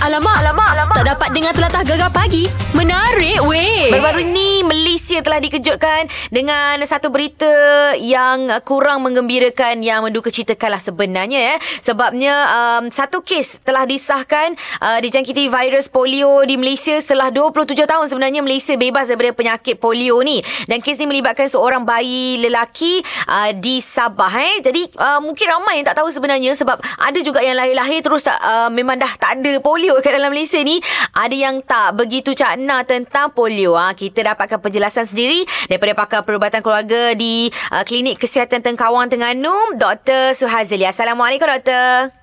[0.00, 0.96] Alamak, alamak, alamak.
[0.96, 2.48] Tak dapat dengar telatah gegar pagi.
[2.72, 3.92] Menarik weh.
[3.92, 7.52] Baru-baru ni Malaysia telah dikejutkan dengan satu berita
[8.00, 11.54] yang kurang menggembirakan yang menduka citakan lah sebenarnya ya.
[11.84, 18.08] Sebabnya um, satu kes telah disahkan uh, dijangkiti virus polio di Malaysia setelah 27 tahun
[18.08, 20.40] sebenarnya Malaysia bebas daripada penyakit polio ni.
[20.64, 24.64] Dan kes ni melibatkan seorang bayi lelaki uh, di Sabah eh.
[24.64, 28.40] Jadi uh, mungkin ramai yang tak tahu sebenarnya sebab ada juga yang lahir-lahir terus tak,
[28.40, 30.78] uh, memang dah tak ada polio kat dalam Malaysia ni.
[31.10, 33.74] Ada yang tak begitu cakna tentang polio.
[33.74, 39.74] Ha, kita dapatkan penjelasan sendiri daripada pakar perubatan keluarga di uh, Klinik Kesihatan Tengkawang Terengganu,
[39.74, 40.38] Dr.
[40.38, 40.86] Suhazili.
[40.86, 42.14] Assalamualaikum, Doktor.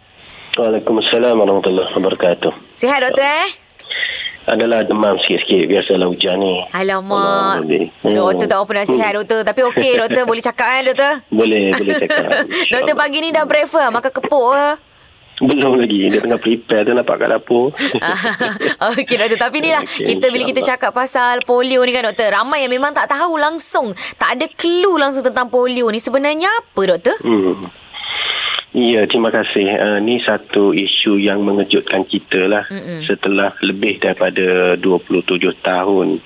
[0.57, 2.51] Waalaikumsalam warahmatullahi wabarakatuh.
[2.79, 3.49] Sihat, Doktor eh?
[4.47, 5.67] Adalah demam sikit-sikit.
[5.67, 6.55] Biasalah hujan ni.
[6.71, 7.67] Alamak.
[7.67, 8.15] Hmm.
[8.15, 9.43] Doktor tak apa nasihat, Doktor.
[9.43, 10.23] Tapi okey, Doktor.
[10.23, 11.13] Boleh cakap kan, Doktor?
[11.37, 12.29] Boleh, boleh cakap.
[12.73, 14.86] Doktor pagi ni dah breakfast, makan kepuk ke?
[15.37, 16.09] Belum lagi.
[16.09, 17.69] Dia tengah prepare tu nampak kat dapur.
[18.97, 22.33] Okey doktor Tapi ni lah Okey, Kita bila kita cakap pasal polio ni kan doktor
[22.33, 26.81] Ramai yang memang tak tahu langsung Tak ada clue langsung tentang polio ni Sebenarnya apa
[26.89, 27.17] doktor?
[27.21, 27.85] hmm.
[28.77, 29.65] Ya, terima kasih.
[29.73, 32.61] Uh, ni satu isu yang mengejutkan kita lah.
[32.69, 33.09] Mm-mm.
[33.09, 35.33] Setelah lebih daripada 27
[35.65, 36.21] tahun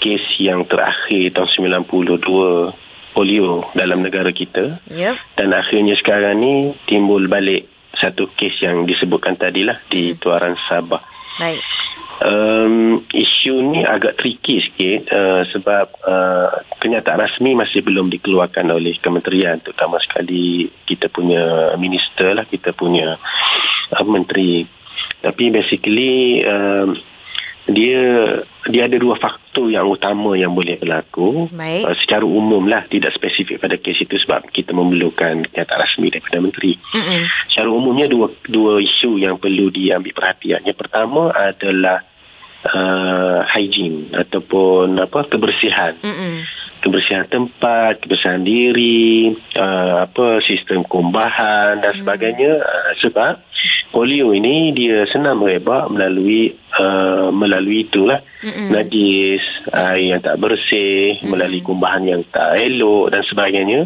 [0.00, 4.80] kes yang terakhir tahun 92 polio dalam negara kita.
[4.88, 11.02] Ya Dan akhirnya sekarang ni timbul balik satu kes yang disebutkan tadilah di Tuaran Sabah.
[11.38, 11.62] Baik.
[12.18, 16.50] Um, isu ni agak tricky sikit uh, sebab uh,
[16.82, 23.14] kenyataan rasmi masih belum dikeluarkan oleh kementerian terutama sekali kita punya minister lah kita punya
[23.94, 24.66] uh, menteri.
[25.22, 26.98] Tapi basically um,
[27.68, 28.00] dia
[28.68, 31.84] dia ada dua faktor yang utama yang boleh berlaku Baik.
[31.84, 36.40] uh, secara umum lah tidak spesifik pada kes itu sebab kita memerlukan kenyataan rasmi daripada
[36.40, 37.22] menteri Mm-mm.
[37.52, 40.62] Secara umumnya dua dua isu yang perlu diambil perhatian.
[40.64, 42.06] Yang pertama adalah
[42.64, 45.98] uh, hygiene ataupun apa kebersihan.
[46.00, 46.46] Mm-mm.
[46.78, 53.42] Kebersihan tempat, kebersihan diri, uh, apa sistem kumbahan dan sebagainya uh, sebab
[53.90, 58.70] polio ini dia senang merebak melalui uh, melalui itulah Mm-mm.
[58.70, 59.42] najis,
[59.74, 63.80] air yang tak bersih, melalui kumbahan yang tak elok dan sebagainya.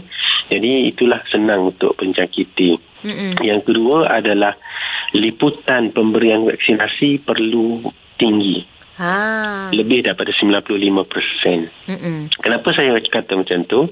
[0.53, 2.77] Jadi itulah senang untuk penjangkiti.
[3.09, 3.41] Mm-mm.
[3.41, 4.53] Yang kedua adalah
[5.17, 7.89] liputan pemberian vaksinasi perlu
[8.21, 8.69] tinggi.
[8.93, 9.73] Ha.
[9.73, 10.93] Lebih daripada 95%.
[11.89, 12.19] Mm-mm.
[12.39, 13.89] Kenapa saya kata macam tu?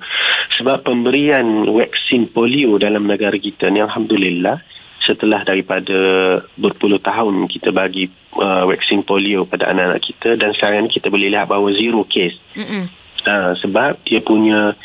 [0.57, 4.61] Sebab pemberian vaksin polio dalam negara kita ni Alhamdulillah
[5.01, 5.97] setelah daripada
[6.55, 8.07] berpuluh tahun kita bagi
[8.37, 12.37] uh, vaksin polio pada anak-anak kita dan sekarang kita boleh lihat bahawa zero case.
[12.53, 12.85] Mm-mm.
[13.21, 14.77] Uh, sebab dia punya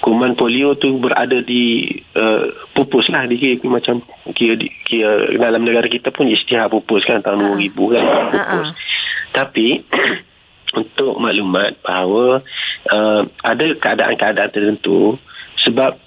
[0.00, 1.84] kuman polio tu berada di
[2.16, 4.00] uh, pupus lah di kira, macam
[4.32, 7.52] kira, di- kira dalam negara kita pun isytihar pupus kan tahun Ah.
[7.52, 8.40] 2000 kan pupus.
[8.40, 8.72] Ah, ah.
[9.30, 9.84] Tapi
[10.80, 12.42] untuk maklumat bahawa
[12.90, 15.18] uh, ada keadaan-keadaan tertentu
[15.60, 15.98] sebab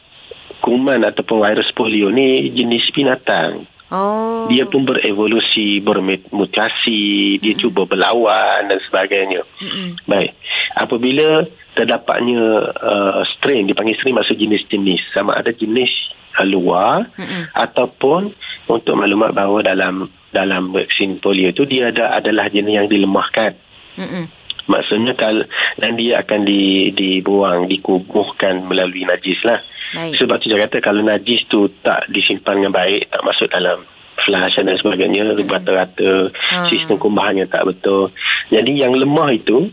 [0.64, 3.68] kuman ataupun virus polio ni jenis binatang.
[3.94, 9.46] Oh Dia pun berevolusi, bermutasi, dia cuba berlawan dan sebagainya.
[9.62, 10.02] Mm-mm.
[10.10, 10.34] Baik.
[10.82, 11.46] Apabila
[11.78, 15.14] terdapatnya uh, strain, dipanggil strain maksud jenis-jenis.
[15.14, 15.94] Sama ada jenis
[16.42, 17.54] uh, luar Mm-mm.
[17.54, 18.34] ataupun
[18.66, 23.54] untuk maklumat bahawa dalam dalam vaksin polio itu dia ada adalah jenis yang dilemahkan.
[23.96, 24.26] Mm-mm.
[24.66, 25.44] Maksudnya kalau
[25.78, 29.60] dan dia akan di, dibuang, dikubuhkan melalui najis lah.
[29.94, 33.86] Baik Sebab tu saya kata kalau najis tu tak disimpan dengan baik, tak masuk dalam
[34.24, 36.66] flash dan sebagainya, rata-rata Ah.
[36.72, 38.10] sistem kumbahannya tak betul.
[38.50, 39.70] Jadi yang lemah itu,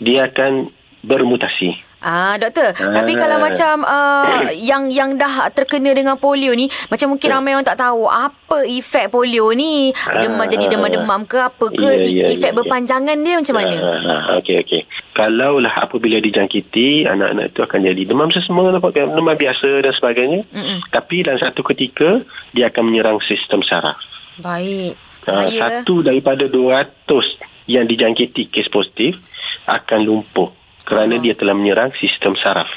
[0.00, 0.72] dia akan
[1.04, 1.76] bermutasi.
[2.04, 2.92] Ah doktor, Ah.
[2.92, 7.34] tapi kalau macam uh, yang yang dah terkena dengan polio ni, macam mungkin Ya.
[7.34, 9.88] ramai orang tak tahu apa efek polio ni.
[10.14, 10.44] Demam Ah.
[10.44, 11.88] jadi demam-demam ke apa ke?
[11.96, 12.58] E- ya, efek ya, ya.
[12.60, 13.76] berpanjangan dia macam mana?
[14.04, 14.82] Ah, okey okey.
[15.12, 20.44] Kalaulah apabila dijangkiti, anak-anak itu akan jadi demam sesama, demam biasa dan sebagainya.
[20.46, 20.78] Mm-mm.
[20.90, 22.20] Tapi dalam satu ketika
[22.52, 23.96] dia akan menyerang sistem saraf.
[24.36, 25.00] Baik.
[25.24, 25.80] Ah, Bahaya.
[25.80, 27.24] satu daripada 200
[27.64, 29.16] yang dijangkiti kes positif
[29.64, 30.52] akan lumpuh
[30.84, 32.68] kerana dia telah menyerang sistem saraf.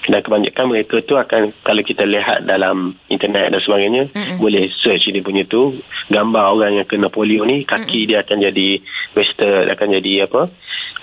[0.00, 4.40] Dan kebanyakan mereka tu akan kalau kita lihat dalam internet dan sebagainya Mm-mm.
[4.40, 5.76] boleh search dia punya tu.
[6.08, 8.80] Gambar orang yang kena polio ni kaki dia akan jadi
[9.12, 10.48] wasted akan jadi apa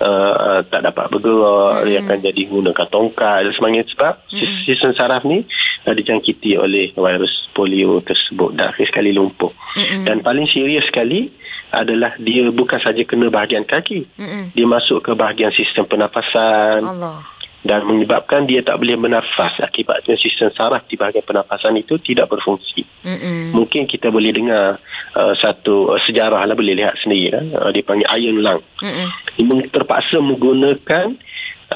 [0.02, 3.86] uh, uh, tak dapat bergerak dia akan jadi gunakan tongkat dan sebagainya.
[3.94, 5.46] Sebab sis- sistem saraf ni
[5.86, 9.54] uh, dijangkiti oleh virus polio tersebut akhir sekali lumpuh.
[9.78, 10.10] Mm-mm.
[10.10, 11.30] dan paling serius sekali
[11.72, 14.56] adalah dia bukan saja kena bahagian kaki Mm-mm.
[14.56, 17.28] dia masuk ke bahagian sistem pernafasan Allah.
[17.68, 22.88] dan menyebabkan dia tak boleh bernafas akibatnya sistem saraf di bahagian pernafasan itu tidak berfungsi.
[23.04, 23.52] Mm-mm.
[23.52, 24.80] Mungkin kita boleh dengar
[25.20, 27.44] uh, satu uh, sejarah lah boleh lihat sendiri lah.
[27.68, 28.64] Uh, dia panggil iron lung.
[28.80, 29.08] Mm-mm.
[29.36, 31.20] Dia terpaksa menggunakan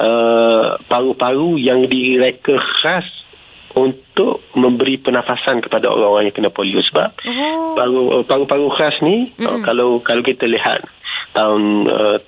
[0.00, 3.21] uh, paru-paru yang direka khas
[3.74, 6.80] untuk memberi pernafasan kepada orang-orang yang kena polio.
[6.84, 7.74] Sebab Oh.
[7.74, 10.84] paru uh, paru-paru khas ni uh, kalau kalau kita lihat
[11.32, 12.18] tahun uh,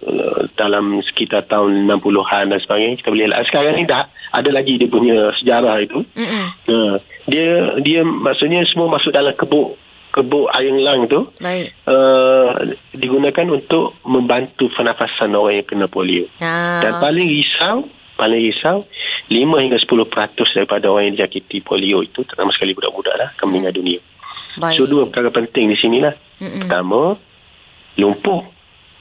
[0.56, 3.44] dalam sekitar tahun 60-an dan sebagainya kita boleh lihat.
[3.48, 6.00] Sekarang ni dah ada lagi dia punya sejarah itu.
[6.68, 6.96] Uh,
[7.28, 9.76] dia dia maksudnya semua masuk dalam kebuk
[10.14, 11.26] kebuk ayam lang tu.
[11.42, 11.74] Baik.
[11.84, 16.30] uh, digunakan untuk membantu pernafasan orang yang kena polio.
[16.40, 16.80] Ah.
[16.80, 18.86] dan paling risau paling risau
[19.32, 23.74] 5 hingga 10% daripada orang yang dijangkiti polio itu terutama sekali budak-budak lah akan meninggal
[23.80, 24.00] dunia
[24.54, 24.78] Baik.
[24.78, 26.14] So dua perkara penting di sinilah.
[26.38, 26.66] Mm-mm.
[26.66, 27.18] Pertama,
[27.98, 28.46] lumpuh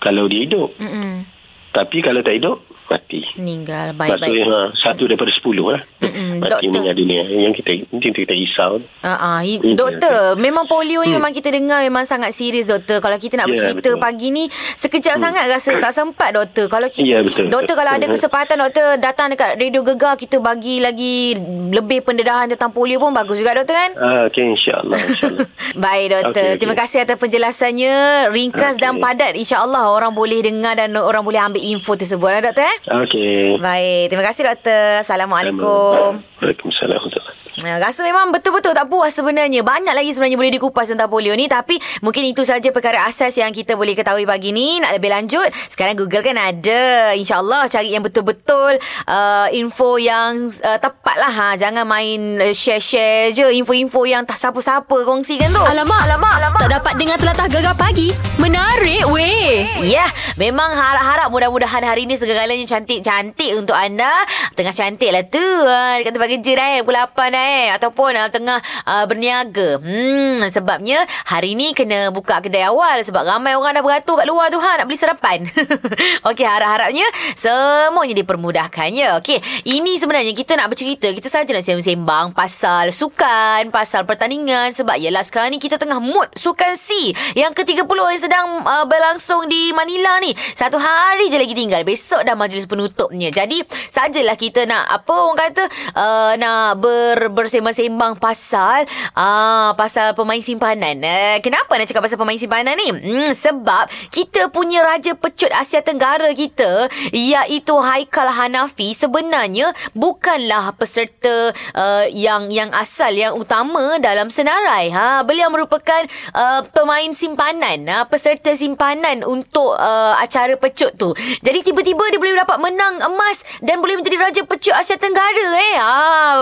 [0.02, 0.74] kalau dia hidup.
[0.82, 1.26] Mm-mm.
[1.74, 3.26] Tapi kalau tak hidup, mati.
[3.34, 3.92] Meninggal.
[3.92, 4.54] Baik, Maksudnya baik.
[4.54, 5.82] ha, satu daripada sepuluh lah.
[6.00, 6.38] Mm-mm.
[6.38, 6.70] Mati Doktor.
[6.70, 7.22] meninggal dunia.
[7.26, 8.74] Yang kita, yang kita risau.
[9.02, 11.18] Uh, uh, Hmm, doktor, memang polio ni Hmm.
[11.18, 13.00] memang kita dengar memang sangat serius doktor.
[13.00, 13.98] Kalau kita nak Ya, bercerita betul.
[13.98, 16.66] pagi ni sekejap sangat rasa tak sempat doktor.
[16.68, 17.76] Kalau kita, Ya, betul, doktor betul.
[17.76, 21.34] kalau ada kesempatan doktor datang dekat Radio Gegar kita bagi lagi
[21.70, 23.92] lebih pendedahan tentang polio pun bagus juga doktor kan?
[23.96, 25.00] Ah, okay, insyaAllah.
[25.00, 25.48] insyaAllah.
[25.82, 26.58] Baik doktor, okey.
[26.60, 27.94] terima kasih atas penjelasannya
[28.30, 28.84] ringkas Okey.
[28.84, 29.34] dan padat.
[29.34, 32.78] InsyaAllah orang boleh dengar dan orang boleh ambil info tersebut lah doktor eh.
[32.92, 33.56] okay.
[33.58, 35.00] Baik, terima kasih doktor.
[35.00, 36.20] Assalamualaikum.
[36.44, 37.33] Waalaikumsalam.
[37.62, 39.62] Ya, rasa memang betul-betul tak puas sebenarnya.
[39.62, 41.46] Banyak lagi sebenarnya boleh dikupas tentang polio ni.
[41.46, 44.82] Tapi mungkin itu saja perkara asas yang kita boleh ketahui pagi ni.
[44.82, 47.14] Nak lebih lanjut, sekarang Google kan ada.
[47.14, 51.34] InsyaAllah cari yang betul-betul uh, info yang uh, tepat lah.
[51.34, 51.48] Ha.
[51.62, 55.62] Jangan main uh, share-share je info-info yang tak siapa-siapa kongsikan tu.
[55.62, 56.60] Alamak, alamak, alamak.
[56.66, 58.10] Tak dapat dengar telatah gegar pagi.
[58.42, 59.70] Menarik weh.
[59.86, 60.10] Ya,
[60.42, 64.10] memang harap-harap mudah-mudahan hari ni segala-galanya cantik-cantik untuk anda.
[64.58, 65.46] Tengah cantik lah tu.
[65.70, 66.82] Ha, dekat tempat kerja dah eh.
[66.82, 67.76] Pukul 8 dah eh.
[67.76, 69.78] Ataupun uh, tengah uh, berniaga.
[69.84, 73.04] Hmm, sebabnya hari ni kena buka kedai awal.
[73.04, 75.44] Sebab ramai orang dah beratur kat luar tu ha, nak beli sarapan.
[76.30, 77.06] Okey, harap-harapnya
[77.36, 79.20] semuanya dipermudahkan ya.
[79.20, 81.12] Okey, ini sebenarnya kita nak bercerita.
[81.12, 84.72] Kita saja nak sembang-sembang pasal sukan, pasal pertandingan.
[84.72, 87.12] Sebab yelah sekarang ni kita tengah mood sukan C.
[87.36, 90.32] Yang ke-30 yang sedang uh, berlangsung di Manila ni.
[90.36, 91.82] Satu hari je lagi tinggal.
[91.84, 93.34] Besok dah majlis penutupnya.
[93.34, 95.64] Jadi, sajalah kita nak, apa orang kata,
[95.98, 98.86] uh, nak ber, bersembang-sembang pasal
[99.18, 101.02] uh, pasal pemain simpanan.
[101.02, 102.88] Uh, kenapa nak cakap pasal pemain simpanan ni?
[102.94, 111.52] Hmm, sebab kita punya Raja Pecut Asia Tenggara kita, iaitu Haikal Hanafi, sebenarnya bukanlah peserta
[111.74, 114.94] uh, yang yang asal, yang utama dalam senarai.
[114.94, 116.06] Ha, beliau merupakan
[116.38, 121.12] uh, pemain simpanan, ha, peserta simpanan untuk uh, acara pecut tu.
[121.42, 125.76] Jadi tiba-tiba dia boleh dapat menang emas dan boleh menjadi Raja Pecut Asia Tenggara eh.
[125.80, 125.94] Ha,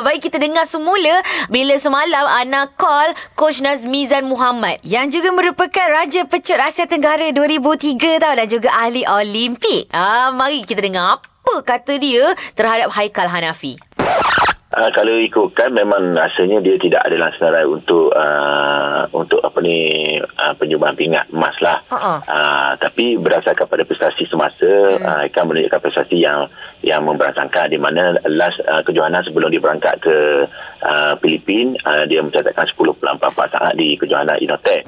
[0.04, 1.22] baik kita dengar semula
[1.54, 8.18] bila semalam Ana call Coach Nazmizan Muhammad yang juga merupakan Raja Pecut Asia Tenggara 2003
[8.18, 9.94] tau dan juga ahli Olimpik.
[9.94, 13.78] Ha, mari kita dengar apa kata dia terhadap Haikal Hanafi.
[14.72, 20.16] Uh, kalau ikutkan memang rasanya dia tidak ada dalam senarai untuk uh, untuk apa ni
[20.16, 21.84] uh, penyumbang pingat emas lah.
[21.92, 22.24] Uh-uh.
[22.24, 25.04] Uh, tapi berdasarkan pada prestasi semasa hmm.
[25.04, 26.48] uh, akan menunjukkan prestasi yang
[26.88, 30.48] yang memberangsangkan di mana last uh, kejohanan sebelum dia berangkat ke
[30.88, 34.88] uh, Filipin uh, dia mencatatkan 10.44 saat di kejohanan Inotech.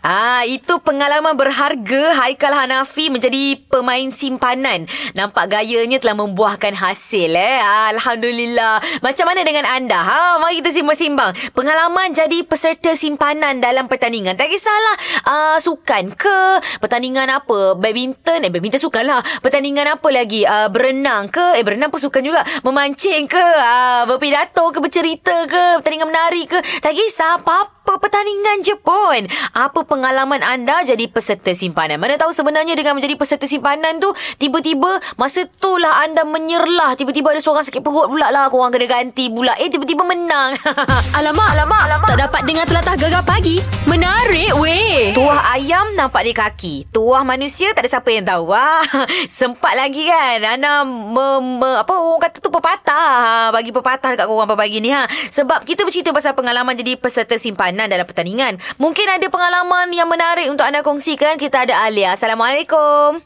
[0.00, 4.88] Ah, itu pengalaman berharga Haikal Hanafi menjadi pemain simpanan.
[5.12, 7.60] Nampak gayanya telah membuahkan hasil eh.
[7.92, 8.80] Alhamdulillah.
[9.04, 10.00] Macam mana dengan anda?
[10.00, 11.36] Ha, mari kita simbang-simbang.
[11.52, 14.40] Pengalaman jadi peserta simpanan dalam pertandingan.
[14.40, 14.96] Tak kisahlah
[15.28, 16.40] uh, sukan ke,
[16.80, 19.20] pertandingan apa, badminton, eh badminton sukan lah.
[19.44, 20.48] Pertandingan apa lagi?
[20.48, 22.40] Uh, berenang ke, eh berenang pun sukan juga.
[22.64, 26.56] Memancing ke, uh, berpidato ke, bercerita ke, pertandingan menari ke.
[26.80, 27.79] Tak kisah apa-apa
[28.20, 29.24] pertandingan je pun.
[29.56, 31.96] Apa pengalaman anda jadi peserta simpanan?
[31.96, 36.94] Mana tahu sebenarnya dengan menjadi peserta simpanan tu, tiba-tiba masa tu lah anda menyerlah.
[37.00, 38.52] Tiba-tiba ada seorang sakit perut pula lah.
[38.52, 39.56] Korang kena ganti pula.
[39.56, 40.52] Eh, tiba-tiba menang.
[41.18, 42.08] Alamak, alamak, alamak.
[42.12, 43.56] Tak dapat dengar telatah gegar pagi.
[43.88, 45.16] Menarik weh.
[45.16, 46.74] Tuah ayam nampak di kaki.
[46.92, 48.52] Tuah manusia tak ada siapa yang tahu.
[48.52, 48.84] Wah,
[49.40, 50.44] sempat lagi kan.
[50.44, 53.08] Ana me, me, apa orang kata tu pepatah.
[53.20, 55.08] Ha, Bagi pepatah dekat korang pagi ni ha.
[55.08, 58.58] Sebab kita bercerita pasal pengalaman jadi peserta simpanan dalam pertandingan.
[58.80, 61.38] Mungkin ada pengalaman yang menarik untuk anda kongsikan.
[61.38, 62.18] Kita ada Alia.
[62.18, 63.20] Assalamualaikum.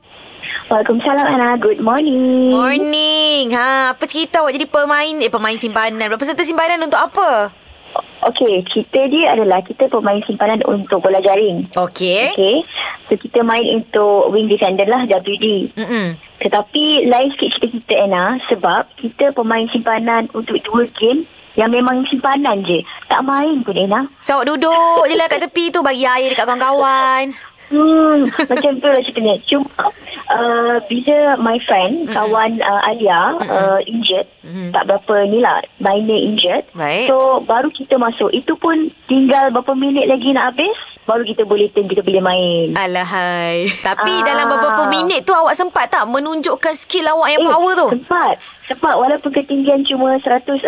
[0.69, 1.61] Waalaikumsalam Ana.
[1.61, 2.53] Good morning.
[2.53, 3.53] Morning.
[3.53, 6.09] Ha, apa cerita awak jadi pemain eh pemain simpanan.
[6.17, 7.53] Peserta simpanan untuk apa?
[8.25, 11.69] Okey, kita dia adalah kita pemain simpanan untuk bola jaring.
[11.77, 12.33] Okey.
[12.33, 12.57] Okey.
[13.05, 15.77] So kita main untuk wing defender lah WD.
[15.77, 16.17] Mm-mm.
[16.41, 22.03] Tetapi lain sikit cerita kita Anna sebab kita pemain simpanan untuk dua game yang memang
[22.11, 22.83] simpanan je.
[23.07, 24.07] Tak main pun Anna.
[24.19, 27.31] So awak duduk je lah kat tepi tu Bagi air dekat kawan-kawan
[27.73, 29.35] Hmm, macam tu lah ceritanya.
[29.49, 29.89] Cuma
[30.29, 32.13] uh, bila my friend, mm-hmm.
[32.13, 33.49] kawan uh, Alia mm-hmm.
[33.49, 34.69] uh, injured, mm-hmm.
[34.77, 36.65] tak berapa ni lah, minor injured.
[36.77, 37.09] Baik.
[37.09, 38.31] So baru kita masuk.
[38.37, 40.77] Itu pun tinggal berapa minit lagi nak habis,
[41.09, 42.67] baru kita boleh turn, kita boleh main.
[42.77, 44.25] Alahai Tapi Ah.
[44.25, 48.35] dalam beberapa minit tu Awak sempat tak Menunjukkan skill awak yang power tu Sempat.
[48.65, 50.65] Sempat walaupun ketinggian cuma 149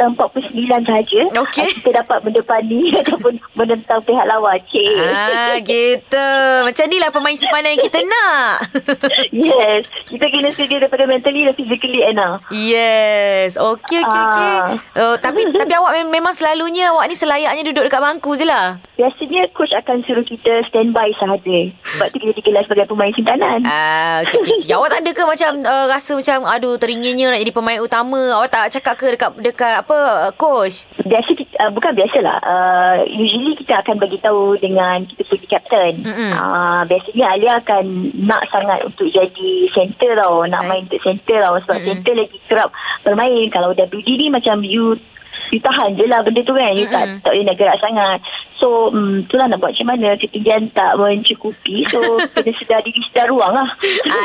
[0.83, 1.21] sahaja.
[1.39, 1.65] Okey.
[1.65, 4.61] ah, Kita dapat mendepani ataupun menentang pihak lawan.
[4.63, 4.97] Cik.
[5.07, 6.29] Ah, gitu.
[6.63, 8.69] Macam ni lah pemain simpanan yang kita nak.
[9.33, 9.89] yes.
[10.07, 12.37] Kita kena sedia daripada mentally dan physically, Anna.
[12.51, 13.57] yes.
[13.57, 14.55] Okey, okey, okey.
[14.59, 14.69] Ah.
[14.99, 18.77] Oh, tapi tapi awak mem- memang selalunya awak ni selayaknya duduk dekat bangku je lah.
[18.95, 21.59] Biasanya coach akan suruh kita standby sahaja.
[21.87, 23.61] Sebab tu kita dikelas sebagai pemain simpanan.
[23.65, 24.57] Ah, okey, okey.
[24.61, 24.73] okey.
[24.73, 28.21] Awak tak ada ke macam uh, rasa macam aduh teringin-ingin nak jadi pemain utama.
[28.37, 30.85] Awak tak cakap ke dekat dekat apa coach?
[31.07, 32.37] Biasa kita, uh, bukan biasalah.
[32.43, 35.95] Uh, usually kita akan bagi tahu dengan kita punya captain.
[36.03, 36.33] Mm-mm.
[36.35, 37.85] Uh, biasanya Alia akan
[38.27, 40.45] nak sangat untuk jadi center tau.
[40.45, 40.71] Nak Baik.
[40.71, 41.57] main untuk center tau.
[41.65, 41.89] Sebab Mm-mm.
[41.89, 42.69] center lagi kerap
[43.07, 43.47] bermain.
[43.55, 44.99] Kalau WD ni macam you
[45.53, 47.21] You tahan je lah benda tu kan You tak, Mm-mm.
[47.23, 48.19] tak boleh nak gerak sangat
[48.57, 52.01] So um, itulah nak buat macam mana Ketinggian tak mencukupi So
[52.35, 53.69] kena sedar diri sedar ruang lah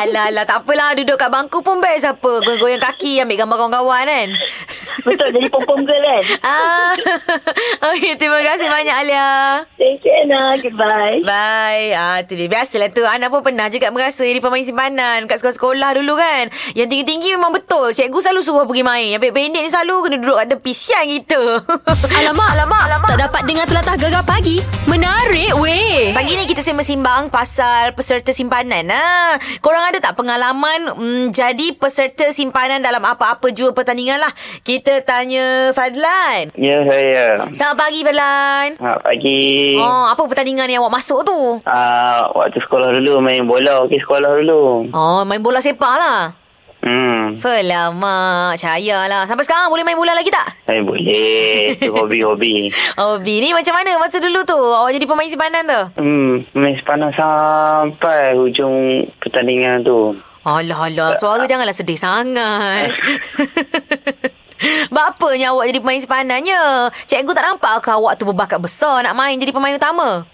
[0.02, 0.94] Alah, alah, tak apalah.
[0.94, 2.42] Duduk kat bangku pun best apa.
[2.42, 4.30] Goyang-goyang kaki, ambil gambar kawan-kawan kan.
[5.06, 6.94] Betul jadi pom-pom girl kan Ah,
[7.92, 9.30] okay, terima kasih banyak Alia.
[9.76, 11.92] Thank you Anna Goodbye Bye.
[11.94, 12.48] Ah, tu dia.
[12.48, 13.04] Biasalah tu.
[13.04, 16.48] Anak pun pernah juga merasa jadi pemain simpanan kat sekolah-sekolah dulu kan.
[16.74, 17.92] Yang tinggi-tinggi memang betul.
[17.92, 19.08] Cikgu selalu suruh pergi main.
[19.12, 20.72] Yang pendek-pendek ni selalu kena duduk kat tepi.
[20.72, 21.42] Sian kita.
[22.24, 23.10] alamak, alamak, alamak.
[23.12, 24.64] Tak dapat dengar telatah gegar pagi.
[24.88, 26.16] Menarik weh.
[26.16, 28.88] Pagi ni kita sembang-sembang pasal peserta simpanan.
[28.88, 29.36] Ha.
[29.60, 34.32] Korang ada tak pengalaman mm, jadi peserta simpanan dalam apa-apa jua pertandingan lah.
[34.64, 36.56] Kita tanya Fadlan.
[36.56, 37.26] Ya, saya.
[37.52, 38.68] Selamat pagi Fadlan.
[38.80, 39.76] Ha, pagi.
[39.80, 41.40] Oh, apa pertandingan yang awak masuk tu?
[41.68, 43.84] Ah, waktu sekolah dulu main bola.
[43.88, 44.92] Okey, sekolah dulu.
[44.96, 46.41] Oh, main bola sepak lah.
[46.82, 47.38] Hmm.
[47.38, 49.30] Felamak, cayalah.
[49.30, 50.50] Sampai sekarang boleh main bola lagi tak?
[50.66, 51.78] Saya boleh.
[51.78, 52.74] Itu hobi-hobi.
[52.98, 54.58] Oh, Bi, ni macam mana masa dulu tu?
[54.58, 55.82] Awak jadi pemain simpanan tu?
[56.02, 60.18] Hmm, main sepanah sampai hujung pertandingan tu.
[60.42, 61.14] Alah, alah.
[61.14, 62.98] Suara janganlah sedih sangat.
[64.94, 66.90] Bapanya awak jadi pemain simpanannya?
[67.06, 70.26] Cikgu tak nampak ke awak tu berbakat besar nak main jadi pemain utama?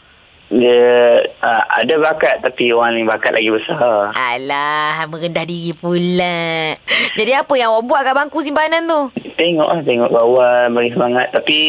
[0.48, 4.16] Dia ah, ada bakat tapi orang lain bakat lagi besar.
[4.16, 6.72] Alah, merendah diri pula.
[7.20, 9.12] Jadi apa yang awak buat kat bangku simpanan tu?
[9.36, 11.28] Tengok lah, tengok kawan bagi semangat.
[11.36, 11.60] Tapi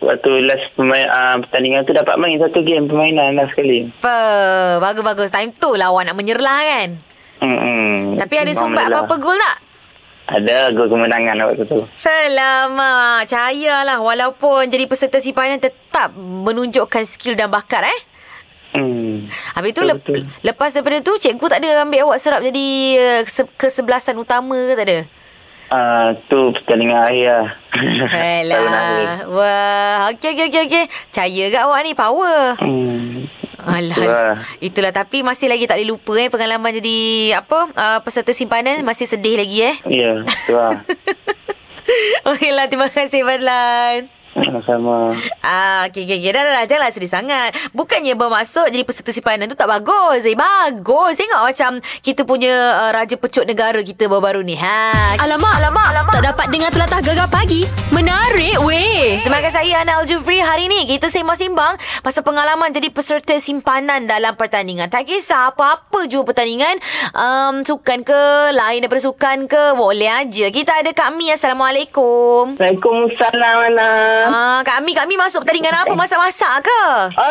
[0.00, 3.92] waktu last pemain, ah, pertandingan tu dapat main satu game permainan lah sekali.
[4.00, 4.18] Apa?
[4.80, 5.28] Bagus-bagus.
[5.28, 6.88] Time tu lah awak nak menyerlah kan?
[7.44, 8.16] Hmm.
[8.16, 9.58] Tapi ada sumbat apa-apa gol tak?
[10.30, 11.84] Ada gol kemenangan waktu tu.
[12.00, 13.28] Selamat.
[13.28, 14.00] Cayalah.
[14.00, 18.00] Walaupun jadi peserta simpanan tetap menunjukkan skill dan bakat eh.
[18.72, 19.28] Hmm.
[19.52, 20.22] Habis tu Betul, lep, betul.
[20.40, 24.74] lepas daripada tu cikgu tak ada ambil awak serap jadi uh, ke- kesebelasan utama ke
[24.74, 25.00] tak ada?
[25.68, 27.46] Ah, tu pertandingan akhir lah.
[28.36, 29.24] Alah.
[29.24, 29.96] Wah.
[30.12, 30.62] Okey, okey, okey.
[30.66, 30.84] okey.
[31.08, 32.60] Percaya ke awak ni power?
[32.60, 33.24] Hmm.
[33.56, 33.88] Alah.
[33.88, 34.32] Itulah.
[34.58, 34.92] Itulah.
[34.92, 36.98] Tapi masih lagi tak boleh lupa eh pengalaman jadi
[37.40, 38.84] apa uh, peserta simpanan.
[38.84, 39.76] Masih sedih lagi eh.
[39.86, 40.76] Ya, tu lah.
[42.28, 42.68] Okeylah.
[42.68, 44.12] Terima kasih Fadlan.
[44.32, 45.12] Sama-sama.
[45.44, 46.30] Ah, okey, okey, okey.
[46.32, 46.64] Dah, dah, dah.
[46.64, 47.52] Janganlah sedih sangat.
[47.76, 50.24] Bukannya bermaksud jadi peserta simpanan tu tak bagus.
[50.24, 51.20] Eh, bagus.
[51.20, 51.70] Tengok macam
[52.00, 54.56] kita punya uh, Raja Pecut Negara kita baru-baru ni.
[54.56, 55.20] Ha.
[55.20, 56.14] Alamak, alamak, alamak.
[56.16, 57.68] Tak dapat dengar telatah gegar pagi.
[57.92, 59.20] Menarik, weh.
[59.20, 60.40] Terima kasih saya, Ana Al-Jufri.
[60.40, 64.88] Hari ni kita sembang-sembang pasal pengalaman jadi peserta simpanan dalam pertandingan.
[64.88, 66.80] Tak kisah apa-apa jua pertandingan.
[67.12, 68.22] Um, sukan ke,
[68.56, 70.48] lain daripada sukan ke, boleh aja.
[70.48, 71.28] Kita ada Kak Mi.
[71.28, 72.56] Assalamualaikum.
[72.56, 73.92] Waalaikumsalam, Ana.
[74.24, 75.92] Ah, Kak Mi, Kak Mi masuk pertandingan apa?
[75.92, 76.82] Masak-masak ke?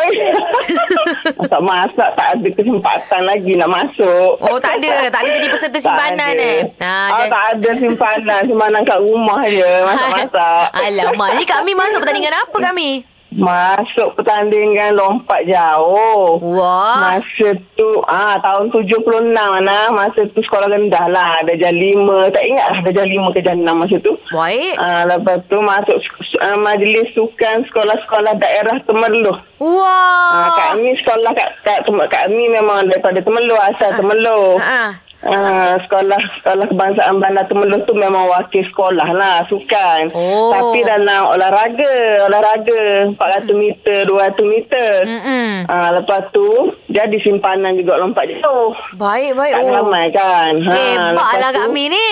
[1.38, 4.30] Masak-masak tak ada kesempatan lagi nak masuk.
[4.40, 5.08] Oh, tak ada.
[5.08, 6.42] Tak ada jadi peserta simpanan ada.
[6.42, 6.60] eh.
[6.78, 8.40] Ah, jadi- tak ada simpanan.
[8.42, 9.70] Simpanan kat rumah je.
[9.82, 10.64] Masak-masak.
[10.82, 12.90] Alamak, ni kami masuk pertandingan apa kami?
[13.32, 16.36] Masuk pertandingan lompat jauh.
[16.52, 17.16] Wah.
[17.16, 21.96] Masa tu ah tahun 76 mana masa tu sekolah rendah lah darjah 5
[22.28, 24.74] tak ingat lah darjah 5 ke darjah 6 masa tu Baik.
[24.76, 25.96] ah lepas tu masuk
[26.42, 30.30] uh, majlis sukan sekolah-sekolah daerah Temerloh Wah.
[30.34, 34.92] ah kami sekolah kat kat, kat kami memang daripada Temerloh asal Temerloh Ah.
[35.22, 40.10] Ah, sekolah sekolah kebangsaan Bandar Temelung tu memang wakil sekolah lah sukan.
[40.12, 40.50] Oh.
[40.50, 41.94] Tapi dalam olahraga,
[42.26, 42.80] olahraga
[43.14, 44.90] 400 meter, 200 meter.
[45.00, 45.50] Mm-mm.
[45.64, 46.42] Ah, lepas tu
[46.86, 48.74] dia simpanan juga lompat jauh.
[48.94, 49.54] Baik, baik.
[49.54, 49.74] Tak Oh.
[49.76, 50.52] ramai kan.
[50.58, 52.10] Hebat lepas lah tu- Kak Mi ni.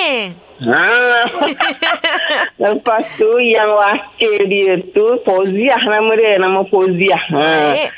[0.61, 0.85] Ha.
[2.61, 7.23] Lepas tu yang wakil dia tu Fauziah nama dia, nama Fauziah.
[7.33, 7.41] Ha.
[7.41, 7.89] Baik.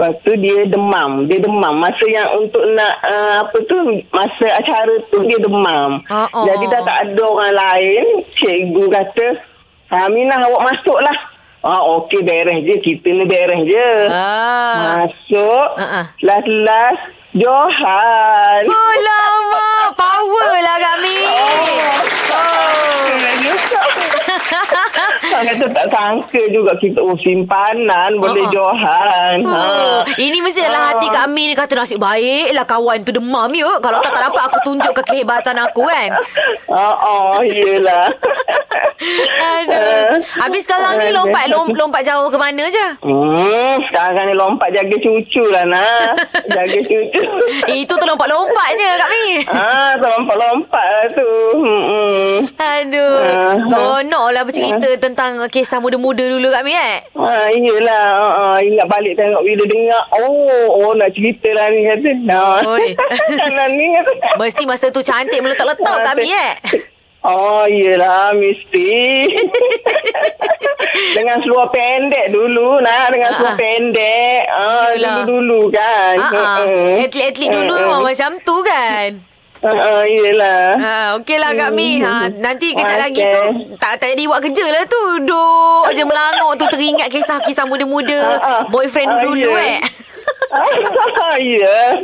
[0.00, 1.28] Lepas tu dia demam.
[1.28, 1.76] Dia demam.
[1.76, 6.00] Masa yang untuk nak uh, apa tu masa acara tu dia demam.
[6.08, 6.44] Oh, oh.
[6.48, 8.24] Jadi dah tak ada orang lain.
[8.32, 9.26] Cikgu kata,
[9.92, 11.12] Aminah awak masuk lah.
[11.60, 12.80] Ah, okey beres je.
[12.80, 13.88] Kita ni beres je.
[14.08, 15.04] Ah.
[15.04, 15.68] Masuk.
[15.76, 16.04] Uh-uh.
[16.24, 17.04] Last-last
[17.36, 18.62] Johan.
[18.72, 21.90] Oh lama Power lah Kak Mi Oh.
[25.40, 28.52] Saya kata tak sangka juga kita oh simpanan boleh Ha-ha.
[28.52, 29.36] Johan.
[29.42, 30.12] Oh, Ha.
[30.18, 30.86] ini mesti dalam Ah.
[30.92, 33.64] hati Kak Mi ni kata nasib baik lah kawan tu demam ya.
[33.78, 36.12] Kalau tak tak dapat aku tunjuk ke kehebatan aku kan.
[36.68, 38.12] Oh, oh yelah.
[39.40, 40.20] Aduh.
[40.38, 42.86] Habis sekarang ni lompat lom, lompat jauh ke mana je?
[43.00, 46.20] Hmm, sekarang ni lompat jaga cucu lah nak.
[46.46, 47.22] Jaga cucu.
[47.66, 49.26] Eh, itu tu lompat-lompatnya Kak Mi.
[49.46, 51.30] Ah, lompat-lompat lah tu.
[51.56, 52.36] Hmm.
[52.52, 53.16] Aduh.
[53.16, 53.54] Ah.
[53.62, 56.98] Seronok lah bercerita tentang kisah muda-muda dulu Kak Mi eh.
[57.14, 58.06] Ah, iyalah.
[58.36, 60.02] Ah, ingat balik tengok bila dengar.
[60.16, 62.10] Oh, oh nak cerita lah ni kata.
[62.24, 62.62] Nah.
[62.64, 62.94] Oi.
[63.54, 64.12] Nah, ni kata.
[64.40, 66.54] Mesti masa tu cantik meletak-letak Kak Mi eh.
[67.20, 68.92] Oh, iyalah, mesti.
[71.16, 73.12] dengan seluar pendek dulu, nak.
[73.12, 74.42] Dengan seluar pendek.
[74.48, 76.16] Ah, dulu-dulu kan.
[76.16, 77.04] Mm-mm.
[77.04, 79.29] Atlet-atlet dulu memang macam tu kan.
[79.60, 80.62] Ah, ah, iyalah.
[80.74, 82.00] Ha, okeylah Kak Mi.
[82.00, 83.04] Ha, nanti kejap Okey.
[83.04, 83.42] lagi tu
[83.76, 85.00] tak tak jadi buat kerja lah tu.
[85.20, 88.20] Duduk je melangok tu teringat kisah-kisah muda-muda.
[88.34, 88.60] Ah, ah.
[88.66, 89.76] Boyfriend Ah, dulu-dulu ya.
[89.76, 89.80] eh.
[90.50, 91.94] Ah, ya.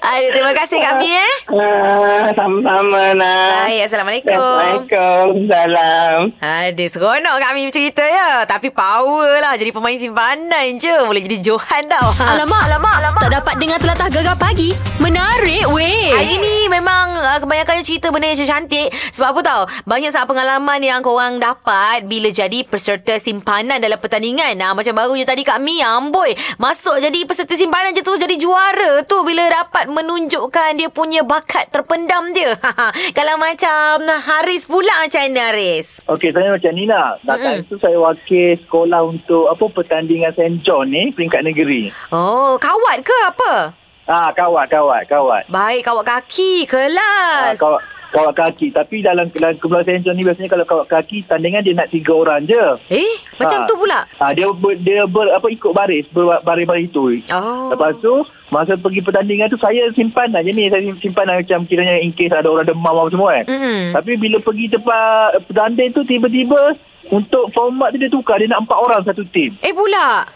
[0.00, 1.34] Aduh, terima kasih Kak Mi eh.
[1.52, 3.68] Ah, sama-sama, nak.
[3.68, 4.32] Baik, Assalamualaikum.
[4.40, 5.26] Assalamualaikum.
[5.44, 6.18] Salam.
[6.40, 8.48] Aduh, seronok Kak Mi bercerita ya.
[8.48, 9.52] Tapi power lah.
[9.60, 10.96] Jadi pemain simpanan je.
[11.04, 12.08] Boleh jadi Johan tau.
[12.32, 13.20] Alamak, alamak, alamak.
[13.20, 14.72] Tak dapat dengar telatah gegar pagi.
[14.96, 16.16] Menarik weh.
[16.16, 18.88] Hari ni memang uh, kebanyakannya cerita benda yang cantik.
[19.12, 19.62] Sebab apa tau?
[19.84, 24.56] Banyak sangat pengalaman yang korang dapat bila jadi peserta simpanan dalam pertandingan.
[24.56, 26.32] Nah, macam baru je tadi Kak Mi, amboi.
[26.56, 31.66] Masuk jadi peserta simpanan je tu jadi juara tu bila dapat menunjukkan dia punya bakat
[31.68, 32.54] terpendam dia.
[33.18, 35.98] Kalau macam Haris pula macam mana Haris?
[36.06, 37.18] Okey, saya macam ni lah.
[37.20, 40.62] Datang tu saya wakil sekolah untuk apa pertandingan St.
[40.62, 41.90] John ni, peringkat negeri.
[42.10, 43.74] Oh, kawat ke apa?
[44.06, 45.42] Ah, kawat, kawat, kawat.
[45.46, 47.58] Baik, kawat kaki, Ah, kelas.
[47.58, 48.70] kawat, kawat kaki.
[48.70, 50.02] Tapi dalam, dalam kumpulan.
[50.02, 52.64] John ni biasanya kalau kawat kaki, tandingan dia nak tiga orang je.
[52.90, 53.66] Eh, macam Ah.
[53.66, 54.00] tu pula?
[54.18, 57.10] Ah, dia ber, dia ber, apa ikut baris, ber, baris-baris tu.
[57.30, 57.70] Oh.
[57.70, 58.12] Lepas tu,
[58.48, 60.66] masa pergi pertandingan tu, saya simpan je ni.
[60.66, 63.44] Saya simpan lah macam kiranya in case ada orang demam apa semua kan.
[63.48, 63.94] Mm-mm.
[63.94, 66.60] Tapi bila pergi tempat pertanding tu, tiba-tiba
[67.08, 68.38] untuk format tu dia tukar.
[68.38, 69.54] Dia nak empat orang satu tim.
[69.60, 70.26] Eh pula?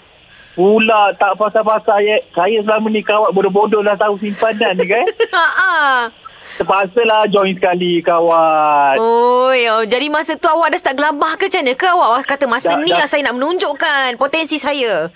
[0.54, 5.02] Pula tak pasal-pasal saya, saya selama ni kawat bodoh-bodoh dah tahu simpanan ni kan.
[5.34, 6.06] Ha
[6.54, 8.96] Terpaksa lah join sekali kawat.
[8.96, 9.82] Oh, ya.
[9.82, 11.72] jadi masa tu awak dah start gelabah ke macam mana?
[11.74, 13.02] Ke awak kata masa Dah- ni dah.
[13.02, 15.10] lah saya nak menunjukkan potensi saya?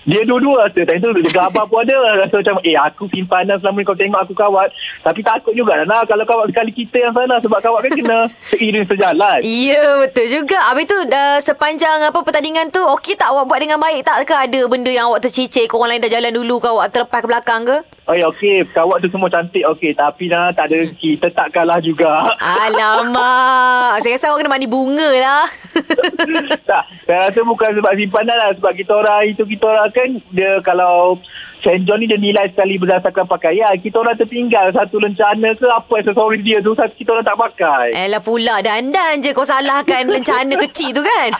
[0.00, 0.80] Dia dua-dua rasa.
[0.80, 2.24] Time tu dia gabar pun ada.
[2.24, 4.72] Rasa macam, eh aku simpanan selama ni kau tengok aku kawat.
[5.04, 5.86] Tapi takut juga lah.
[5.86, 7.36] Nah, kalau kawat sekali kita yang sana.
[7.36, 8.18] Sebab kawat kan kena
[8.50, 9.38] seiring sejalan.
[9.44, 10.56] Ya, betul juga.
[10.72, 14.32] Habis tu uh, sepanjang apa pertandingan tu, okey tak awak buat dengan baik tak ke
[14.32, 17.28] ada benda yang awak tercicir ke orang lain dah jalan dulu ke awak terlepas ke
[17.28, 17.76] belakang ke?
[18.10, 18.66] Oh ya, okey.
[18.74, 19.62] Kawat tu semua cantik.
[19.62, 19.94] Okey.
[19.94, 21.22] Tapi nah, tak ada rezeki.
[21.22, 22.10] Tetap kalah juga.
[22.42, 24.02] Alamak.
[24.02, 25.46] saya rasa awak kena mandi bunga lah.
[26.70, 28.50] tak, saya rasa bukan sebab simpanan lah.
[28.58, 31.22] Sebab kita orang, itu kita orang kan, dia kalau
[31.60, 31.84] St.
[31.84, 33.76] John ni dia nilai sekali berdasarkan pakaian.
[33.76, 37.86] Kita orang tertinggal satu lencana ke apa aksesoris dia tu, kita orang tak pakai.
[37.92, 41.30] Elah pula dandan je kau salahkan lencana kecil tu kan.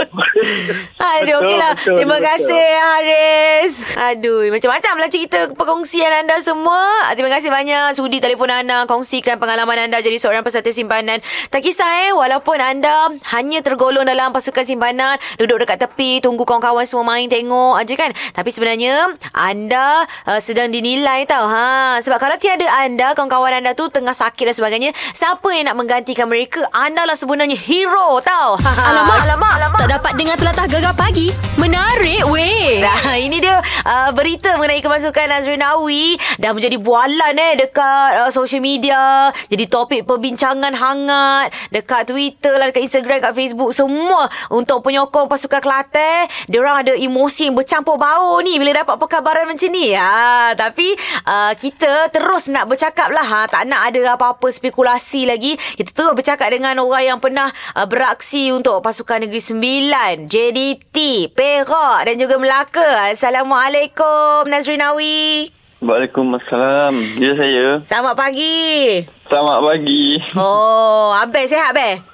[1.20, 1.72] Aduh, okeylah.
[1.84, 2.28] Terima betul.
[2.32, 3.72] kasih Haris.
[3.96, 6.80] Aduh, macam-macam lah cerita perkongsian anda semua.
[7.08, 11.20] Ah, Terima kasih banyak sudi telefon anda kongsikan pengalaman anda jadi seorang peserta simpanan.
[11.52, 16.88] Tak kisah eh, walaupun anda hanya tergolong dalam pasukan simpanan, duduk dekat tepi, tunggu kawan-kawan
[16.88, 18.10] semua main tengok aja kan.
[18.32, 21.46] Tapi sebenarnya anda uh, sedang dinilai tau.
[21.46, 25.76] Ha, sebab kalau tiada anda, kawan-kawan anda tu tengah sakit dan sebagainya, siapa yang nak
[25.78, 26.62] menggantikan mereka?
[26.70, 28.60] Anda lah sebenarnya hero tau.
[28.90, 29.78] Alamak, alamak, alamak.
[29.80, 31.32] Tak dapat dengar telatah gegar pagi.
[31.56, 32.80] Menarik weh.
[32.80, 38.30] Nah, ini dia uh, berita mengenai kemasukan Nazrin Awi dah menjadi bualan eh dekat uh,
[38.32, 39.32] social media.
[39.48, 45.60] Jadi topik perbincangan hangat dekat Twitter lah, dekat Instagram, dekat Facebook semua untuk penyokong pasukan
[45.60, 46.28] Kelantan.
[46.48, 49.96] Diorang ada emosi yang bercampur bau ni bila dapat perkabaran macam ni.
[49.96, 50.92] Ha, tapi
[51.24, 53.24] uh, kita terus nak bercakap lah.
[53.24, 55.56] Ha, tak nak ada apa-apa spekulasi lagi.
[55.56, 60.28] Kita terus bercakap dengan orang yang pernah uh, beraksi untuk Pasukan Negeri Sembilan.
[60.28, 63.08] JDT, Perak dan juga Melaka.
[63.10, 65.48] Assalamualaikum Nazrin Awi.
[65.80, 66.92] Waalaikumsalam.
[67.16, 67.80] Ya saya.
[67.88, 69.00] Selamat pagi.
[69.32, 70.20] Selamat pagi.
[70.36, 72.04] Oh, Abel sihat, Abel?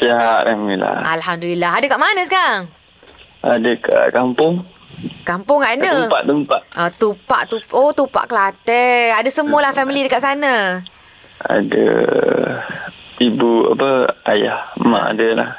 [0.00, 0.96] Sihat Alhamdulillah.
[1.04, 1.70] Alhamdulillah.
[1.76, 2.62] Ada kat mana sekarang?
[3.44, 4.64] Ada kat kampung.
[5.22, 6.08] Kampung kat mana?
[6.08, 6.60] Tempat-tempat.
[6.72, 7.56] Ah, tupak tu.
[7.74, 9.18] Oh, tupak Kelantan.
[9.18, 10.80] Ada semualah family dekat sana.
[11.42, 11.86] Ada
[13.18, 13.90] ibu apa
[14.32, 15.50] ayah mak ada lah.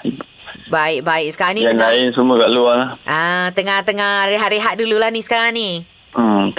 [0.68, 1.32] Baik, baik.
[1.32, 2.90] Sekarang ni Yang tengah lain semua kat luar lah.
[3.08, 5.70] ah tengah-tengah rehat-rehat dululah ni sekarang ni.
[6.18, 6.50] Hmm.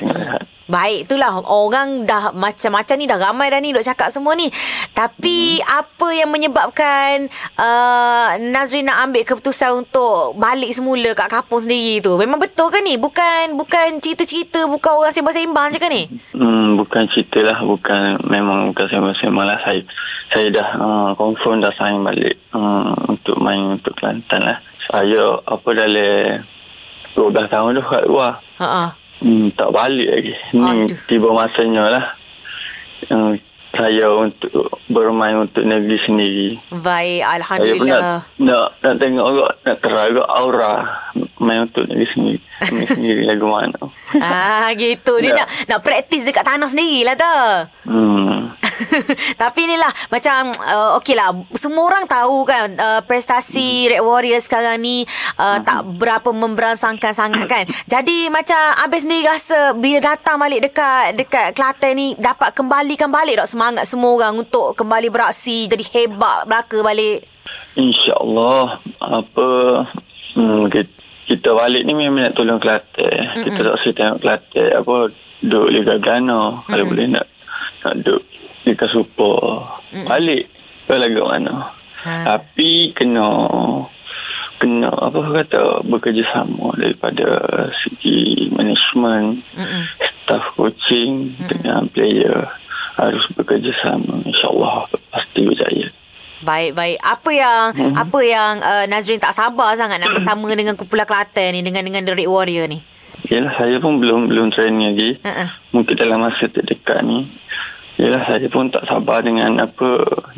[0.68, 4.52] Baik, itulah orang dah macam-macam ni dah ramai dah ni duk cakap semua ni.
[4.94, 5.66] Tapi hmm.
[5.66, 7.26] apa yang menyebabkan
[7.58, 12.14] uh, Nazrin nak ambil keputusan untuk balik semula kat kampung sendiri tu?
[12.20, 13.00] Memang betul ke ni?
[13.00, 16.02] Bukan bukan cerita-cerita, bukan orang sembang-sembang je ke ni?
[16.36, 17.58] Hmm, bukan cerita lah.
[17.64, 19.58] Bukan, memang bukan sembang-sembang lah.
[19.66, 19.82] Saya,
[20.36, 24.60] saya dah uh, confirm dah sign balik uh, untuk main untuk Kelantan lah.
[24.86, 26.44] Saya apa dalam
[27.16, 28.38] 12 tahun dah kat luar.
[28.60, 30.34] Ha Hmm, tak balik lagi.
[30.52, 30.98] Ni Aduh.
[31.06, 32.04] tiba masanya lah.
[33.08, 33.34] Uh,
[33.70, 34.50] saya untuk
[34.88, 36.48] bermain untuk negeri sendiri.
[36.72, 38.18] Baik, Saya pun nak, alhamdulillah.
[38.40, 40.74] nak, nak tengok agak, nak teraga aura
[41.38, 42.40] main untuk negeri sendiri.
[42.64, 43.78] Negeri sendiri lagu mana.
[44.18, 45.20] ah, gitu.
[45.20, 45.36] Dia Ya.
[45.36, 47.36] nak nak praktis dekat tanah sendirilah tu.
[47.86, 48.57] Hmm.
[49.42, 54.80] Tapi inilah macam uh, okey lah semua orang tahu kan uh, prestasi Red Warriors sekarang
[54.80, 55.02] ni
[55.38, 57.64] uh, tak berapa memberangsangkan sangat kan.
[57.88, 63.40] Jadi macam Abis sendiri rasa bila datang balik dekat dekat Kelantan ni dapat kembalikan balik
[63.42, 67.26] tak semangat semua orang untuk kembali beraksi jadi hebat belaka balik.
[67.78, 69.48] InsyaAllah apa
[70.34, 70.92] hmm, kita,
[71.30, 73.44] kita balik ni memang nak tolong Kelantan.
[73.44, 74.94] Kita tak usah tengok Kelantan apa
[75.42, 76.62] duduk Liga Gana.
[76.66, 77.26] Kalau boleh nak
[77.86, 78.22] nak duduk
[78.68, 79.64] Liga Super.
[80.04, 80.52] Balik
[80.84, 81.72] ke lagu mana.
[82.04, 82.12] Ha.
[82.24, 83.26] Tapi kena
[84.58, 87.26] kena apa kata bekerjasama daripada
[87.80, 89.82] segi management, Mm-mm.
[90.02, 92.46] staff coaching dengan player
[92.98, 94.26] harus bekerjasama.
[94.26, 95.88] InsyaAllah pasti berjaya.
[96.42, 96.98] Baik baik.
[97.02, 97.94] Apa yang Hmm.
[97.98, 102.06] apa yang uh, Nazrin tak sabar sangat nak bersama dengan kumpulan Kelantan ni dengan dengan
[102.06, 102.78] The Red Warrior ni.
[103.28, 105.10] Yalah saya pun belum belum training lagi.
[105.26, 105.50] Uh-uh.
[105.74, 107.26] Mungkin dalam masa terdekat ni.
[107.98, 109.88] Yalah saya pun tak sabar dengan apa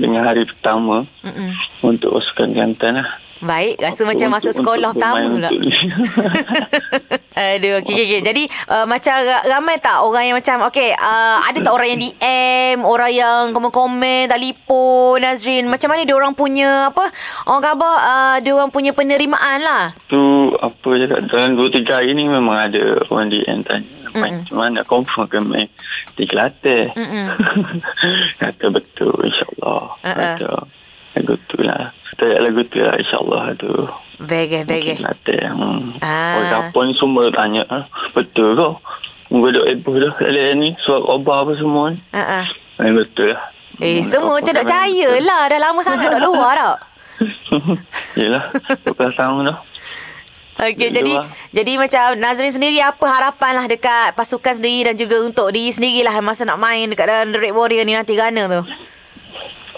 [0.00, 1.52] dengan hari pertama Mm-mm.
[1.84, 3.08] untuk pasukan Kelantan lah.
[3.40, 5.50] Baik, rasa macam Untuk- masuk sekolah pertama pula.
[7.40, 8.20] Aduh, okey, okey, okey.
[8.20, 12.00] Jadi, uh, macam ra- ramai tak orang yang macam, okey, uh, ada tak orang yang
[12.02, 15.64] DM, orang yang komen-komen, telefon, Nazrin.
[15.64, 17.08] Macam mana dia orang punya, apa,
[17.46, 19.84] orang khabar, uh, dia orang punya penerimaan lah.
[20.06, 20.20] tu
[20.52, 23.88] apa je kat dalam 2 3 hari ni memang ada orang DM tanya.
[24.10, 25.70] Macam mana confirm ke main
[26.14, 26.90] di Kelantan.
[28.42, 29.82] Kata betul insyaAllah.
[30.02, 30.14] Uh-uh.
[30.36, 30.50] Kata
[31.14, 31.94] lagu tu lah.
[32.20, 33.72] Kata lagu tu lah insyaAllah tu.
[34.20, 35.00] Begeh, begeh.
[35.00, 35.56] Kelantan.
[35.56, 35.96] Hmm.
[36.04, 36.36] Ah.
[36.36, 37.64] Orang kampung semua tanya.
[37.72, 38.68] "Ah, Betul ke?
[39.32, 40.76] Duk heboh dah dalam ni.
[40.84, 41.98] Surat khabar apa semua ni.
[42.12, 42.44] Uh-uh.
[42.76, 43.40] Eh, betul lah.
[43.80, 45.24] Eh, semua macam tak percaya betul.
[45.24, 45.42] lah.
[45.48, 46.78] Dah lama sangat duduk luar tak?
[48.20, 48.44] Yelah.
[48.84, 49.58] 12 tahun dah.
[50.60, 51.26] Okey, Duduk jadi luar.
[51.56, 56.04] jadi macam Nazrin sendiri apa harapan lah dekat pasukan sendiri dan juga untuk diri sendiri
[56.04, 58.60] lah masa nak main dekat dalam The Red Warrior ni nanti Ghana tu.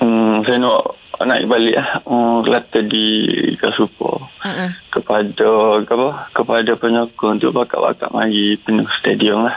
[0.03, 2.03] Hmm, saya nak naik balik lah.
[2.05, 4.29] Hmm, Kelantan di Liga Super.
[4.43, 4.71] Mm-mm.
[4.91, 5.49] kepada
[5.87, 9.57] apa kepada penyokong untuk bakat-bakat mari penuh stadium lah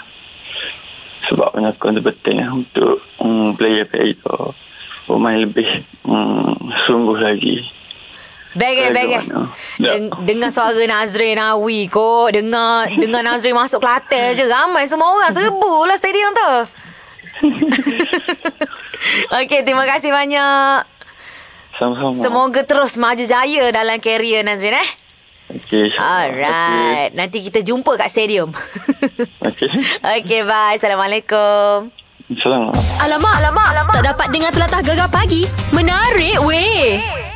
[1.26, 4.54] sebab penyokong tu penting lah untuk um, player-player tu
[5.10, 5.66] bermain lebih
[6.06, 6.54] um,
[6.86, 7.66] sungguh lagi
[9.28, 9.52] mana?
[9.84, 10.00] Ya.
[10.00, 12.32] Deng- dengar suara Nazrin Awi kot.
[12.32, 14.48] Dengar dengar Nazrin masuk Kelantan je.
[14.48, 15.28] Ramai semua orang.
[15.28, 16.52] Serbu lah stadium tu.
[19.44, 20.95] Okey, terima kasih banyak.
[21.76, 24.90] Sama-sama Semoga terus maju jaya dalam karier Nazrin eh.
[25.52, 27.12] okay, Alright.
[27.14, 28.50] Nanti kita jumpa kat stadium.
[29.48, 29.70] okay.
[30.20, 30.80] Okey, bye.
[30.80, 31.92] Assalamualaikum.
[32.26, 33.94] Assalamualaikum Alamak, alamak, alamak.
[34.02, 35.46] Tak dapat dengar telatah gegar pagi.
[35.70, 37.35] Menarik weh.